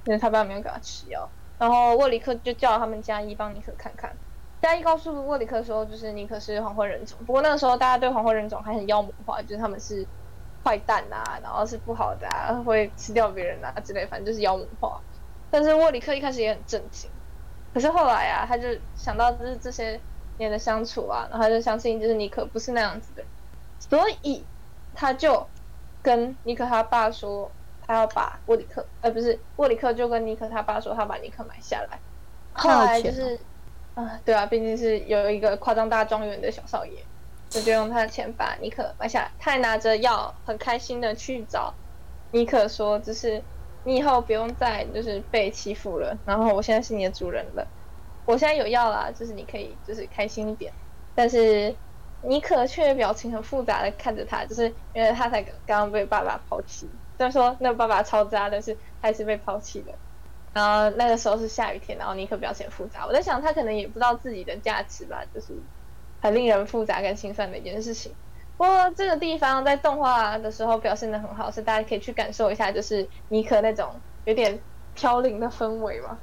[0.06, 1.30] 因为他爸没有给他吃药。
[1.58, 4.18] 然后沃里克就叫他们加医帮尼克看看。
[4.60, 7.18] 加一告诉沃里克说，就是尼克是黄昏人种。
[7.26, 10.06] 不过那个时候大家对黄昏人种还很妖魔化，就是他们是
[10.64, 15.00] 坏蛋啊，然后是不好的，啊，会吃掉别人啊之类，反正就是妖魔化。
[15.52, 17.10] 但是沃里克一开始也很震惊，
[17.74, 20.00] 可是后来啊，他就想到就是这些
[20.40, 23.24] 年的相处啊，然后他就相信就是尼克不是那样子的，
[23.80, 24.44] 所以
[24.96, 25.48] 他就
[26.02, 27.50] 跟尼克他爸说，
[27.86, 32.00] 他要把沃里克，呃，不是沃里克就跟尼克他爸说，他把尼克买下来。
[32.54, 33.40] 后来就是。
[33.98, 36.92] 啊，对啊，毕竟是有一个夸张大庄园的小少爷，
[37.50, 39.32] 就就用他的钱把尼可买下来。
[39.40, 41.74] 他还拿着药，很开心的去找
[42.30, 43.42] 尼可说：“就是
[43.84, 47.68] 你以后不用再就是被欺负了，然后我现在是你的主人了，
[48.26, 50.72] 我现在有药啦，就是你可以就是开心一点。”
[51.16, 51.76] 但是
[52.22, 56.88] 尼可却表情很复杂的看着他，就是因为他才刚刚被爸爸抛弃。
[57.18, 59.92] 虽然说那爸爸超渣，但是还是被抛弃的。
[60.58, 63.06] 然后那个时候是下雨天，然后尼克表现复杂。
[63.06, 65.54] 我在想，他可能也不知道自己的价值吧，就是
[66.20, 68.12] 很令人复杂跟心酸的一件事情。
[68.58, 73.88] 不过这个地方在动画的时候表现的很好，是大家可以去感受一下，就是尼克那种
[74.26, 74.60] 有点
[74.96, 76.18] 飘零的氛围嘛。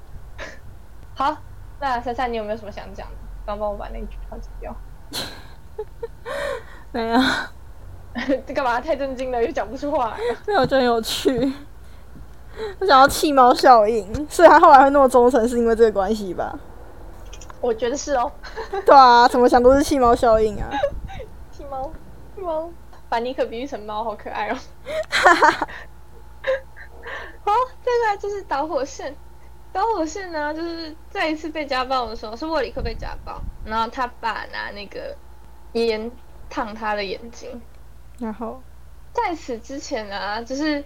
[1.14, 1.36] 好，
[1.78, 3.14] 那珊珊，你有没有什么想讲的？
[3.46, 4.74] 刚帮我把那句话剪掉。
[6.90, 7.20] 没有。
[8.44, 8.80] 这 干嘛？
[8.80, 10.16] 太震惊了，又讲不出话。
[10.44, 11.52] 没有，真有趣。
[12.78, 16.58] 我想要弃猫效应，所以他后来会那么忠诚，是因为这个关系吧？
[17.60, 18.30] 我觉得是哦。
[18.86, 20.70] 对啊，怎么想都是弃猫效应啊！
[21.50, 21.90] 弃猫，
[22.34, 22.70] 弃猫，
[23.08, 24.56] 把尼克比喻成猫，好可爱哦！
[25.08, 25.68] 哈哈哈。
[27.44, 29.16] 好，接下来就是导火线。
[29.72, 35.16] 导火线呢，就是再一次被家暴的时候，是沃里克被家暴，然后他爸拿那个
[35.72, 36.10] 烟
[36.48, 37.60] 烫他的眼睛，
[38.18, 38.62] 然后
[39.12, 40.84] 在此之前呢，就是。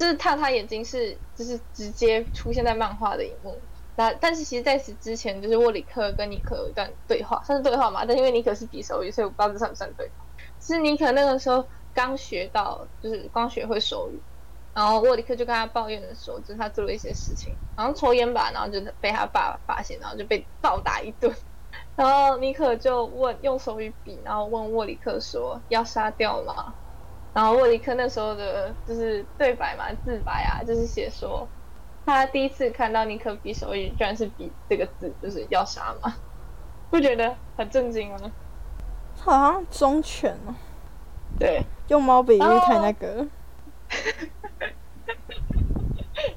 [0.00, 3.68] 就是他他眼睛是，就是直接出现在漫画的一幕。
[3.96, 8.06] 那但是其实在此之前，就是沃里克跟尼克有一段对话，算是对话嘛？
[8.06, 10.24] 但因为尼克是匕首语，所以我不知道这算不算对话。
[10.58, 14.24] 是尼克那个时候刚学到，就是刚学会手语，
[14.72, 21.36] 然后沃里克就跟他抱怨的时候，就是他做了一些事情，好像抽烟吧，然后就被他爸发现，然后就被暴打一顿。
[21.94, 26.76] 然后尼克就问用手语比，然后问沃里克说要杀掉吗？
[27.32, 31.48] 然后沃里克那时候的就是对白嘛，自白啊，就是写说
[32.04, 36.18] 他第一次看到尼克比手语，居然是比这个字，就是要杀嘛，
[36.90, 38.32] 不觉得很震惊吗？
[39.16, 40.54] 好像忠犬哦，
[41.38, 43.28] 对，用猫比喻太那个，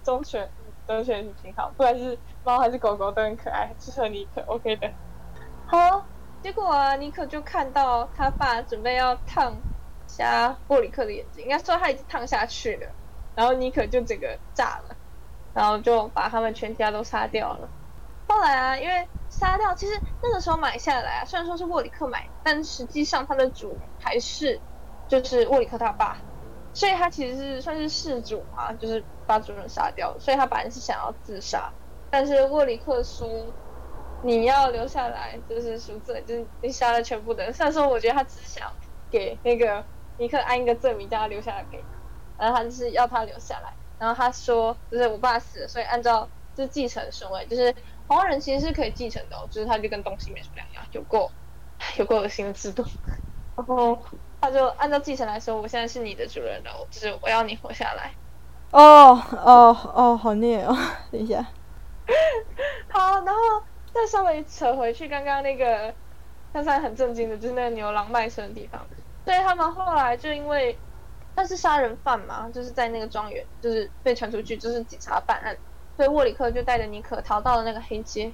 [0.04, 0.52] 忠 犬，
[0.86, 4.94] 忠犬是挺好，不管是猫还是狗狗都很可爱，适合尼克，OK 的。
[5.66, 5.78] 好，
[6.42, 9.64] 结果啊，尼克就看到他爸准备要烫。
[10.16, 12.88] 瞎沃里克的眼睛，应该说他已经烫下去了，
[13.34, 14.96] 然后尼克就整个炸了，
[15.54, 17.68] 然后就把他们全家都杀掉了。
[18.28, 24.62] 后来啊，因为杀掉，其实那个时候买下来啊，虽然说是沃里克买，但实际上他的主还是
[25.08, 26.22] 就是沃里克他爸，
[26.74, 31.74] 所以他其实是算是事主嘛，就是把主人杀掉，所以他本来是想要自杀，
[32.12, 33.28] 但是沃里克说
[34.22, 37.52] 你要留下来，就是赎罪，就是你杀了全部的人。
[37.52, 38.72] 虽然说我觉得他只想
[39.10, 39.84] 给那个。
[40.18, 43.74] 尼克按一个罪名，叫他留下来给他，然后他就是要他留下来。
[44.00, 47.74] 然后他说，就是我爸死了，所以按照就是继承顺位，就是
[48.08, 51.32] 黄人其实是可以继承的，就是他就跟东西没什么两样， 有过
[51.98, 52.84] 有过恶心的制度。
[53.56, 53.98] 然后
[54.42, 58.12] 他就按照继承来说，我现在是你的主人了，就是我要你活下来。
[58.72, 60.76] 哦哦哦，好虐哦！
[61.12, 61.46] 等一下，
[62.90, 63.40] 好，然后
[63.94, 65.94] 再稍微扯回去刚刚那个，
[66.52, 68.82] 他才很震惊的，就是那个牛郎卖身的地方。
[69.26, 70.78] 对他们后来就因为
[71.36, 75.58] 他是杀人犯嘛，就是在那个庄园，就是被传出去，就是警察办案。
[75.96, 78.34] 所以沃里克就带着尼克逃到了那个黑街，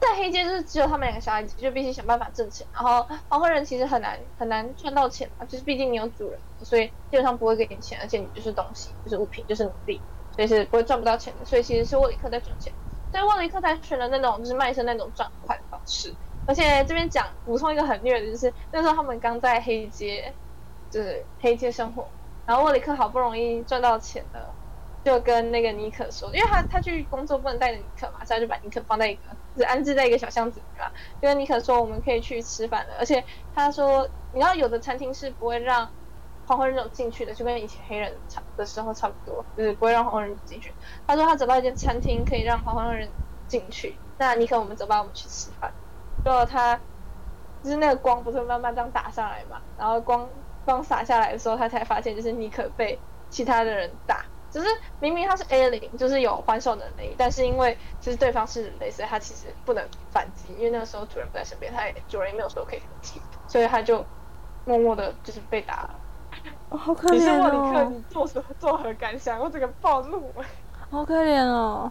[0.00, 2.66] 在黑街就是只有他们两个小孩子，就必须想办法挣钱。
[2.72, 10.00] 然后黄昏人其实很难很难赚到钱嘛，就是毕竟你有主人，所以基本上不会给你钱，而且你就是东西，就是物品，就是奴隶，
[10.34, 11.44] 所以是不会赚不到钱的。
[11.44, 12.72] 所以其实是沃里克在赚钱，
[13.10, 16.16] 所以沃里克才选了那种就是卖身那种赚快的方式。
[16.44, 20.34] 而且这边讲补充一个很虐的，就是那时候他们刚在黑街，
[20.90, 22.08] 就是黑街生活，
[22.44, 24.54] 然后沃里克好不容易赚到钱了，
[25.04, 29.22] 就跟那个尼克说，因为他他去工作不能带着尼克嘛，所以他就把尼克放在一个，
[29.54, 30.88] 就是安置在一个小箱子里嘛，
[31.20, 32.94] 就跟尼克说我们可以去吃饭了。
[32.98, 35.90] 而且他说，你知道有的餐厅是不会让
[36.44, 40.74] 黄昏人种进去的，就跟以前黑人差的时候差不多，就是不会让黄昏人进去。
[41.06, 43.08] 他说他找到一间餐厅可以让黄昏人
[43.46, 45.74] 进去，那尼克我们走吧，我们去吃饭。
[46.24, 46.76] 就他，
[47.62, 50.28] 就是那个光不是慢慢这样打上来嘛，然后光
[50.64, 52.98] 光洒下来的时候，他才发现就是尼克被
[53.30, 54.24] 其他的人打。
[54.50, 54.66] 只是
[54.98, 64.04] 明明他是 A 零，就是有还手能力，但是因为就是对方是人类，所以他其实不能反击，因为那个时候主人不在身边，他也主人也没有说可以反击，所以他就
[64.64, 65.94] 默默的就是被打了。
[66.68, 69.40] 哦好可怜你是莫里克，哦，你做什作何感想？
[69.40, 70.34] 我整个暴怒，
[70.90, 71.90] 好可怜哦。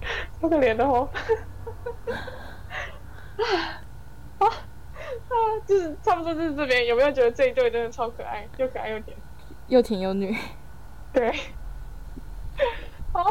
[0.40, 1.06] 好可怜的哦。
[4.38, 5.34] 啊啊，
[5.66, 9.16] 就是差不多就是这边，有没有觉得这一对真的超可爱，又可爱又甜？
[9.68, 10.36] 又甜又女。
[11.12, 11.32] 对，
[13.12, 13.24] 好，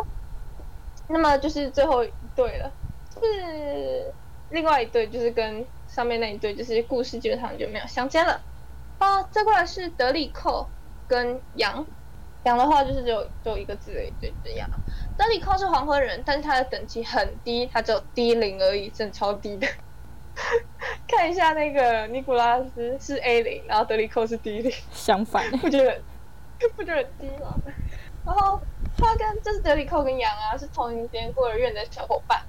[1.07, 2.71] 那么就是最后一对了，
[3.13, 4.13] 是
[4.49, 8.41] 另外一对，就是跟上面那一对，就是故事基本上就没有相间了。
[8.97, 10.69] 啊，这过来是德里寇
[11.07, 11.85] 跟羊，
[12.43, 14.69] 羊的话就是只有只有一个字的一对，就是羊。
[15.17, 19.67] 德里寇是黄昏人，但是他的等级很低，他只有低零而已，真的超低的。
[21.07, 24.71] 看一下那个尼古拉斯是 A 零，然后德里克是 D 零。
[24.91, 25.99] 相反， 不觉得
[26.75, 27.55] 不觉得很低吗？
[28.25, 28.59] 然后
[28.97, 32.41] 他跟就是德里克跟杨啊是同一间孤儿院的小伙伴，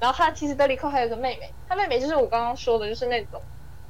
[0.00, 3.40] 然后他其实德里克还有个妹妹，他妹妹就是我刚刚说的，就是那种，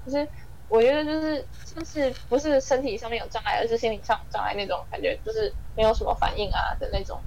[0.04, 0.26] 就是
[0.68, 7.18] 我觉得就是就是不是身体上面有障碍，而是心理上有障碍那种感觉，就是没有什么反应啊的那种。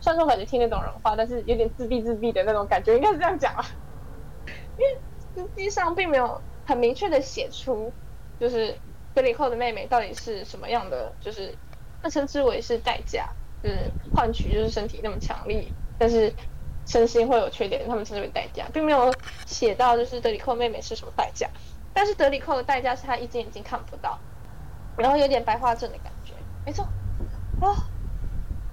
[0.00, 3.64] 虽然说感觉听得懂人话，但是有点自闭自闭的那种感觉，应该是这样讲啊。
[4.78, 4.96] 因为
[5.36, 7.92] 实际上并没有很明确的写出，
[8.40, 8.74] 就是
[9.14, 11.54] 德里克的妹妹到底是什么样的，就是
[12.02, 13.28] 那称之为是代价，
[13.62, 16.32] 就是换取就是身体那么强力，但是
[16.86, 19.14] 身心会有缺点，他们称之为代价，并没有
[19.46, 21.48] 写到就是德里寇妹妹是什么代价。
[21.92, 24.18] 但是德里寇的代价是他一只眼睛看不到，
[24.96, 26.84] 然后有点白化症的感觉，没错。
[27.62, 27.74] 哦，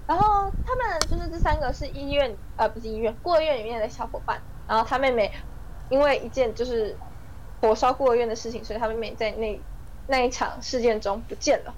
[0.05, 5.31] 然后他们就是这三个是医院呃不是医院孤儿院里面的小伙伴，然后他妹妹
[5.93, 6.97] 因为一件就是
[7.61, 9.61] 火烧孤儿院的事情，所以他妹妹在那
[10.07, 11.73] 那一场事件中不见了。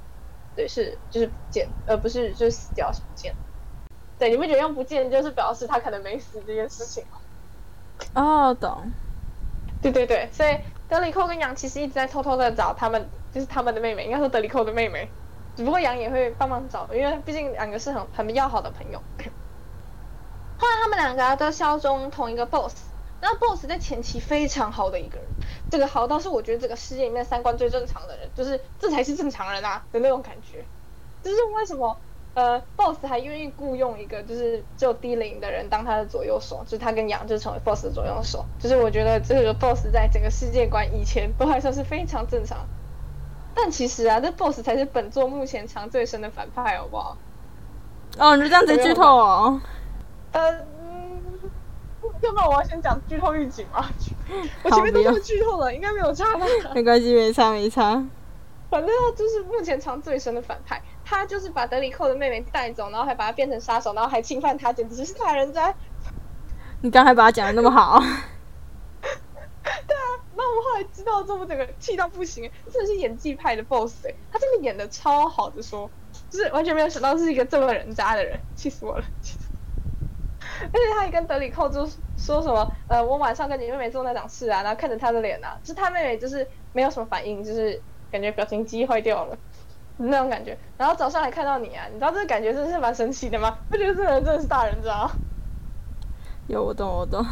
[0.56, 3.36] 对，是就是不见，而不是就是死掉是不见。
[4.18, 7.20] 对，你不觉得用不见就是表示他可能没死这件事情吗？
[8.14, 8.90] 哦，懂。
[9.82, 15.10] 对对对，所以德里寇跟杨其实一直在偷偷的找他们，就是他们的妹妹，应该说德里寇的妹妹。
[15.58, 19.02] 只不过杨也会帮忙找，因为毕竟两个是很很要好的朋友。
[20.58, 22.74] 后来他们两个啊都效忠同一个 boss，
[23.22, 25.26] 然后 boss 在前期非常好的一个人，
[25.72, 30.64] 这个好到是我觉得这个世界里面三观最正常的人，就是这才是正常人啊的那种感觉。
[31.24, 31.98] 就是为什么
[32.36, 38.46] 呃 boss 还愿意雇佣一个就是只有低龄的人当他的左右手，就是他跟杨就成为 boss 的左右手。
[38.60, 42.60] 就是我觉得这个 boss 在整个世界观以前都还算是非常正常，
[43.56, 47.18] 但其实啊，这 boss 才是本作目前藏最深的反派，好不好？
[48.18, 49.62] 哦，你就这样子剧透哦？
[50.32, 50.66] 呃，嗯，
[52.22, 53.90] 要不然我要先讲剧透预警啊？
[54.64, 56.46] 我前面都这么剧透了，应该没有差吧？
[56.74, 58.04] 没关系，没差没差。
[58.70, 65.74] 反正他就是目前藏最深的反派，他就是把德里克的妹妹带走，然后还把她变成杀手，然后还侵犯她，简直是大人渣！
[66.82, 68.00] 你刚才把他讲的那么好，
[69.02, 75.90] 对啊，那我们后来知道之后，我整个气到不行，真的是演技派的 boss 哎、他真的演的超好的说，
[76.30, 79.45] 就是完全没有想到是一个这么人渣的人，气死我了，气死我了！
[80.62, 81.86] 而且他也跟德里寇就
[82.18, 89.38] 说什么，呃，我晚上跟你妹妹做那档事啊，然后看着他的脸啊，就是他妹妹就是没有什么反应，就是感觉表情机坏掉了。
[89.98, 93.58] 那种感觉，然后早上还看到你啊，你知道这个感觉真的是蛮神奇的吗？
[93.72, 95.10] 我觉得这个人真的是大人渣？
[96.48, 97.26] 有我懂我懂。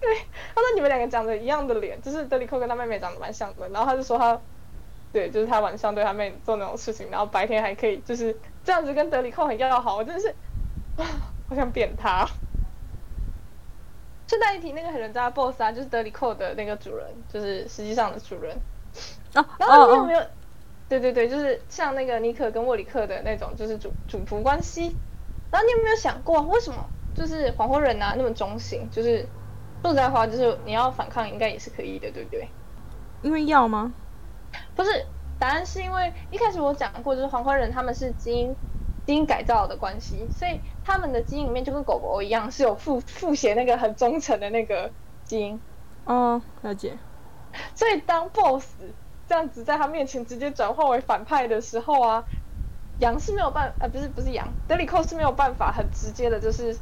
[0.00, 0.08] 对，
[0.54, 3.68] 他说你们两个长得一样的脸，就是德里寇跟他妹妹长得蛮像的。
[3.70, 4.40] 然后他就说他，
[5.12, 10.28] 对，就是他晚上对他妹做那种事情，然后白天还可以就是这样子跟德里寇很要好，我真的是，
[10.96, 11.04] 啊，
[11.48, 12.26] 好想扁他。
[14.26, 18.56] 顺带一提，那个很人渣的 boss 啊，就是德里寇的那个主人，就是实际上的主人。
[19.34, 20.20] 哦然后你有哦没有？
[20.88, 24.94] 对对对，就是像那个尼克跟沃里克的那种，就是主主仆关系。
[25.50, 26.84] 然后你有没有想过，为什么
[27.14, 28.86] 就是黄昏人啊那么中性？
[28.90, 29.26] 就是
[29.82, 32.48] 说实在话，就是你要反抗应该也是可以的，对不对？
[33.22, 33.92] 因为要吗？
[34.76, 35.06] 不是，
[35.38, 38.54] 答案是因为一开始我讲过，就是黄昏人他们是基因
[39.06, 44.90] 基因改造的关系，所以他们的基因里面就跟狗狗一样，是有复复写那个很忠诚的那个
[45.22, 45.60] 基因。
[46.04, 46.98] 哦，了解。
[47.74, 48.94] 所以当 BOSS
[49.26, 52.24] 这样子在他面前直接转化为反派的时候啊，
[53.00, 56.78] 羊是没有办，呃，不是不是杨，德里寇是没有办法很直接的，就是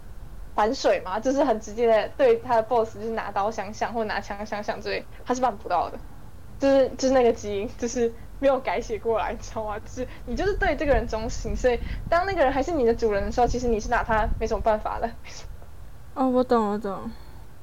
[0.55, 5.99] 反水嘛，就是很直接的对他的 BOSS 就是拿刀想想或拿枪想想之类，他是办不到的，
[6.61, 9.79] 就是就是那个基因就是没有改写过来，你知道吗？
[9.85, 15.17] 就是你就是对这个人忠心，所以当那个人还是你的主人的时候，其实你是拿他没什么办法的。
[16.15, 17.13] 哦，我懂我懂。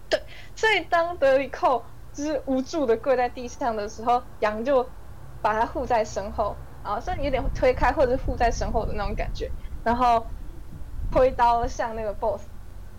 [0.10, 0.22] 对
[0.56, 4.94] 所以当德里寇就是无助的跪在地上的时候，羊就
[5.42, 9.52] 把他护在身后，啊虽然有点推开或者是护在身后的那种感觉，
[9.82, 10.28] 然后
[11.12, 12.46] 挥刀向那个 boss，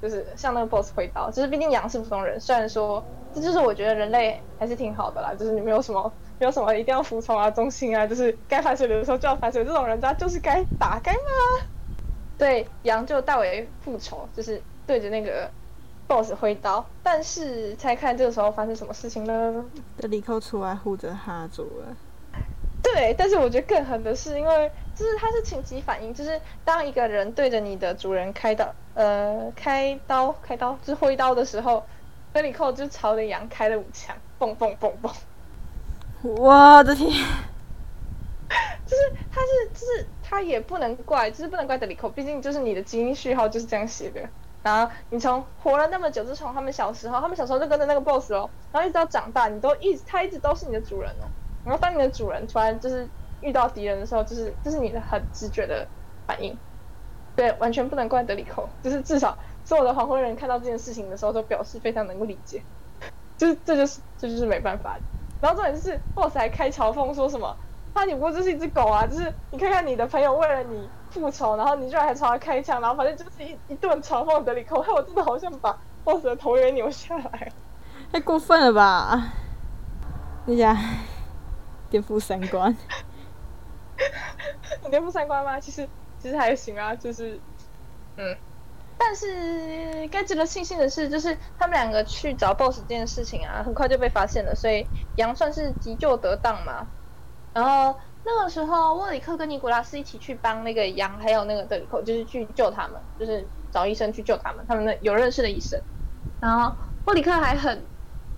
[0.03, 11.19] 就是向那个 boss 挥刀，就是毕竟羊是普通人，虽然说这就是我觉得人类还是挺好的啦，就是你没有什么没有什么一定要服从啊、忠心啊，就是该反水流的时候就要反水，这种人家就是该打该骂。
[12.37, 15.49] 对，羊就代为复仇，就是对着那个
[16.09, 19.65] boss 挥刀，但是猜看这个时候发生什么事情呢？
[19.97, 21.97] 德里寇出来护着哈族了。
[22.83, 31.83] 对，但是我觉得更狠的是，因为就是它是紧急反应，就是当一个人对着你的主人开刀，呃，开刀开刀就是挥刀的时候，
[32.33, 35.11] 德里寇就朝着羊开了五枪，嘣嘣嘣嘣。
[36.25, 37.11] 我的天！
[38.87, 44.23] 就是他是就是他也不能怪，就是不能怪德里克，毕竟就是你的基因序号就是这样写的。
[44.63, 51.29] 然后你从活了那么久，就从他们小时候，他们小时候就跟着那个 boss 哦，然后一直到长大，你都一直他一直都是你的主人哦。
[51.63, 53.07] 然后当你的主人突然就是
[53.43, 55.87] 遇到敌人的时候，就是这是你的很直觉的
[56.27, 56.57] 反应。
[57.37, 62.63] 对，完全不能怪德里克，就是至少所有的黄昏人看到这件事情的时候，都表示非常能够理解。
[63.37, 64.97] 就是这就是这就是没办法。
[65.41, 67.57] 然后重点是 boss 还开嘲讽说什么？
[67.95, 69.07] 他你不过就是一只狗啊！
[69.07, 77.53] 就是你看看你的朋友为了你复仇，然后你居然还朝他开枪，然后反正就是一一顿嘲讽德里寇，害 我真的好像把 boss 的头给扭下来，
[78.13, 79.33] 太过分了吧！
[80.47, 80.77] 你想
[81.89, 82.77] 颠覆三观，
[84.83, 85.61] 你颠覆三观吗？
[85.61, 87.39] 其实其实还行啊，就是
[88.17, 88.37] 嗯，
[88.97, 94.87] 但是该值得庆幸的是，就是他们两个去找 boss 这件事情啊，很快就被发现了，所以
[95.17, 96.87] 羊算是急救得当嘛。
[97.53, 104.65] 然后那个时候，沃里克跟尼古拉斯一起去帮那个羊，还有那个德里克，就是去救他们，就是找医生去救他们。
[104.67, 105.81] 他们的有认识的医生。
[106.41, 106.75] 然后
[107.07, 107.85] 沃里克还很，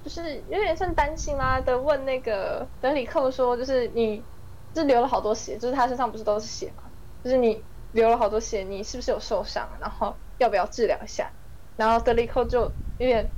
[0.03, 4.23] 就是有点像担心啊的问那个德里克说，就是你，
[4.75, 6.83] 就流了好多血，就是他身上不是都是血嘛，
[7.23, 9.69] 就是你流了好多血，你是不是有受伤？
[9.81, 11.31] 然后要不要治疗一下？
[11.77, 12.63] 然后德里克就
[12.99, 13.31] 有点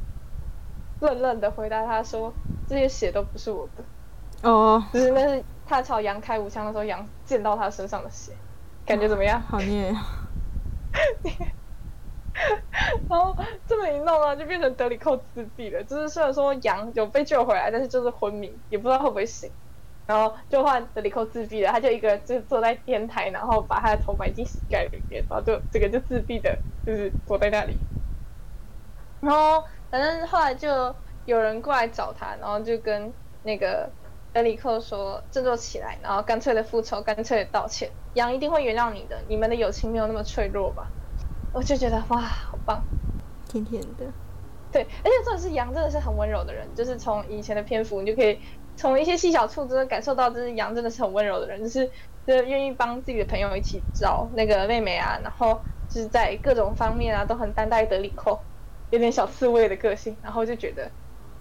[1.01, 2.33] 愣愣的回答他说，
[2.67, 3.85] 这些血都不是我的。
[4.49, 5.45] 哦，就是那是。
[5.71, 8.33] 他朝羊开五枪的时候，羊溅到他身上的血，
[8.87, 9.39] 感觉怎么样？
[9.43, 9.93] 好虐。
[13.07, 13.37] 然后
[13.67, 15.85] 这么一弄啊，就变成德里克自闭了。
[15.85, 19.53] 就是虽然说羊有被救回来，但是就是昏迷，也不知道会不会醒。
[20.09, 27.77] 然后就换德里克自闭了，他就一个人就坐在天台，然后把他的头埋进膝盖里面，然后就这个就自闭的，就是坐在那里。
[29.21, 30.93] 然后反正后来就
[31.27, 33.13] 有人过来找他，然后就跟
[33.45, 33.89] 那个。
[34.31, 37.91] 德里克说：“振作起来，然后干脆的复仇，干脆的道歉。
[38.13, 40.87] 羊一定会原谅你的，你们的友情没有那么脆弱吧？”
[41.51, 42.85] 我就觉得哇，好棒，
[43.49, 44.05] 甜甜的。
[44.71, 46.69] 对，而且这种是羊，真的是很温柔的人。
[46.75, 48.39] 就是从以前的篇幅，你就可以
[48.79, 51.85] 从一些细小处，真的感受到，就是羊真的是很温柔的人，就是
[52.25, 55.61] 就是愿意帮自己的朋友一起找那个妹妹啊，然后
[55.91, 58.39] 就是在各种方面啊都很担待得理扣，
[58.91, 60.89] 有点小刺猬的个性，然后就觉得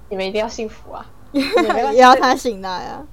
[0.10, 1.06] 你们一定要幸福啊。
[1.32, 1.44] 也
[2.02, 3.06] 要他醒来啊！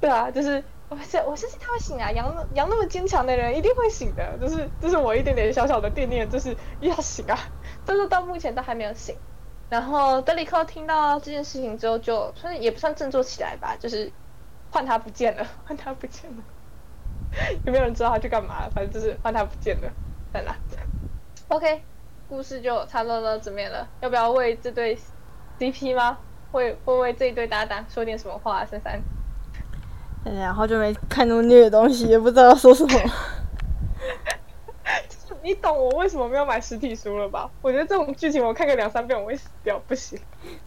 [0.00, 2.10] 对啊，就是我相我相信他会醒啊。
[2.10, 7.38] 羊羊那么坚强的人一定会醒的，就是就是我一点点小小的惦念，就是要醒啊！
[7.86, 9.14] 但是到目前都还没有醒。
[9.70, 14.10] 然后德里克听到这件事情之后，就算也不算振作起来吧，就是
[14.70, 16.42] 换他不见了，换他不见了。
[17.64, 18.70] 有没有人知道他去干嘛了？
[18.74, 19.88] 反正就是换他不见了，
[20.32, 20.56] 在哪？
[21.48, 21.82] OK，
[22.28, 23.86] 故事就差不多到这边了。
[24.00, 24.98] 要不要为这对
[25.58, 26.18] CP 吗？
[26.50, 28.64] 会会为这一对搭档说点什么话？
[28.66, 29.00] 珊珊，
[30.24, 32.90] 然后就没看那么虐的东西，也不知道要说什么。
[35.42, 37.50] 你懂我为什么没有买实体书了吧？
[37.62, 40.18] 我觉得这种剧情我看个两三遍我会死掉，不行。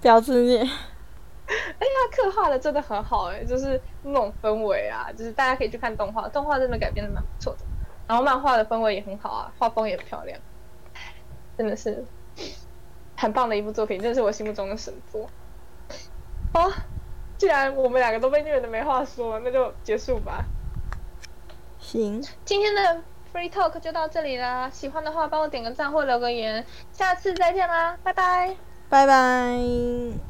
[0.02, 0.60] 不要自虐。
[0.60, 7.60] 哎呀，刻画的真的很好哎，就是那种氛围啊，就是大家可以去看动画，动画真的改编的蛮不错的。
[8.08, 10.40] 然后漫画的氛围也很好啊，画风也漂亮，
[11.58, 12.04] 真的是
[13.16, 15.30] 很棒的一部作品，这是我心目中的神作。
[16.54, 16.72] 好，
[17.38, 20.46] 既然我们两个都被虐的没话说，那就结束吧。
[21.80, 23.02] 行，今天的
[23.34, 24.70] free talk 就到这里啦。
[24.70, 28.56] 喜欢的话帮我点个赞或留个言，下次再见啦，拜拜，
[28.90, 30.24] 拜拜。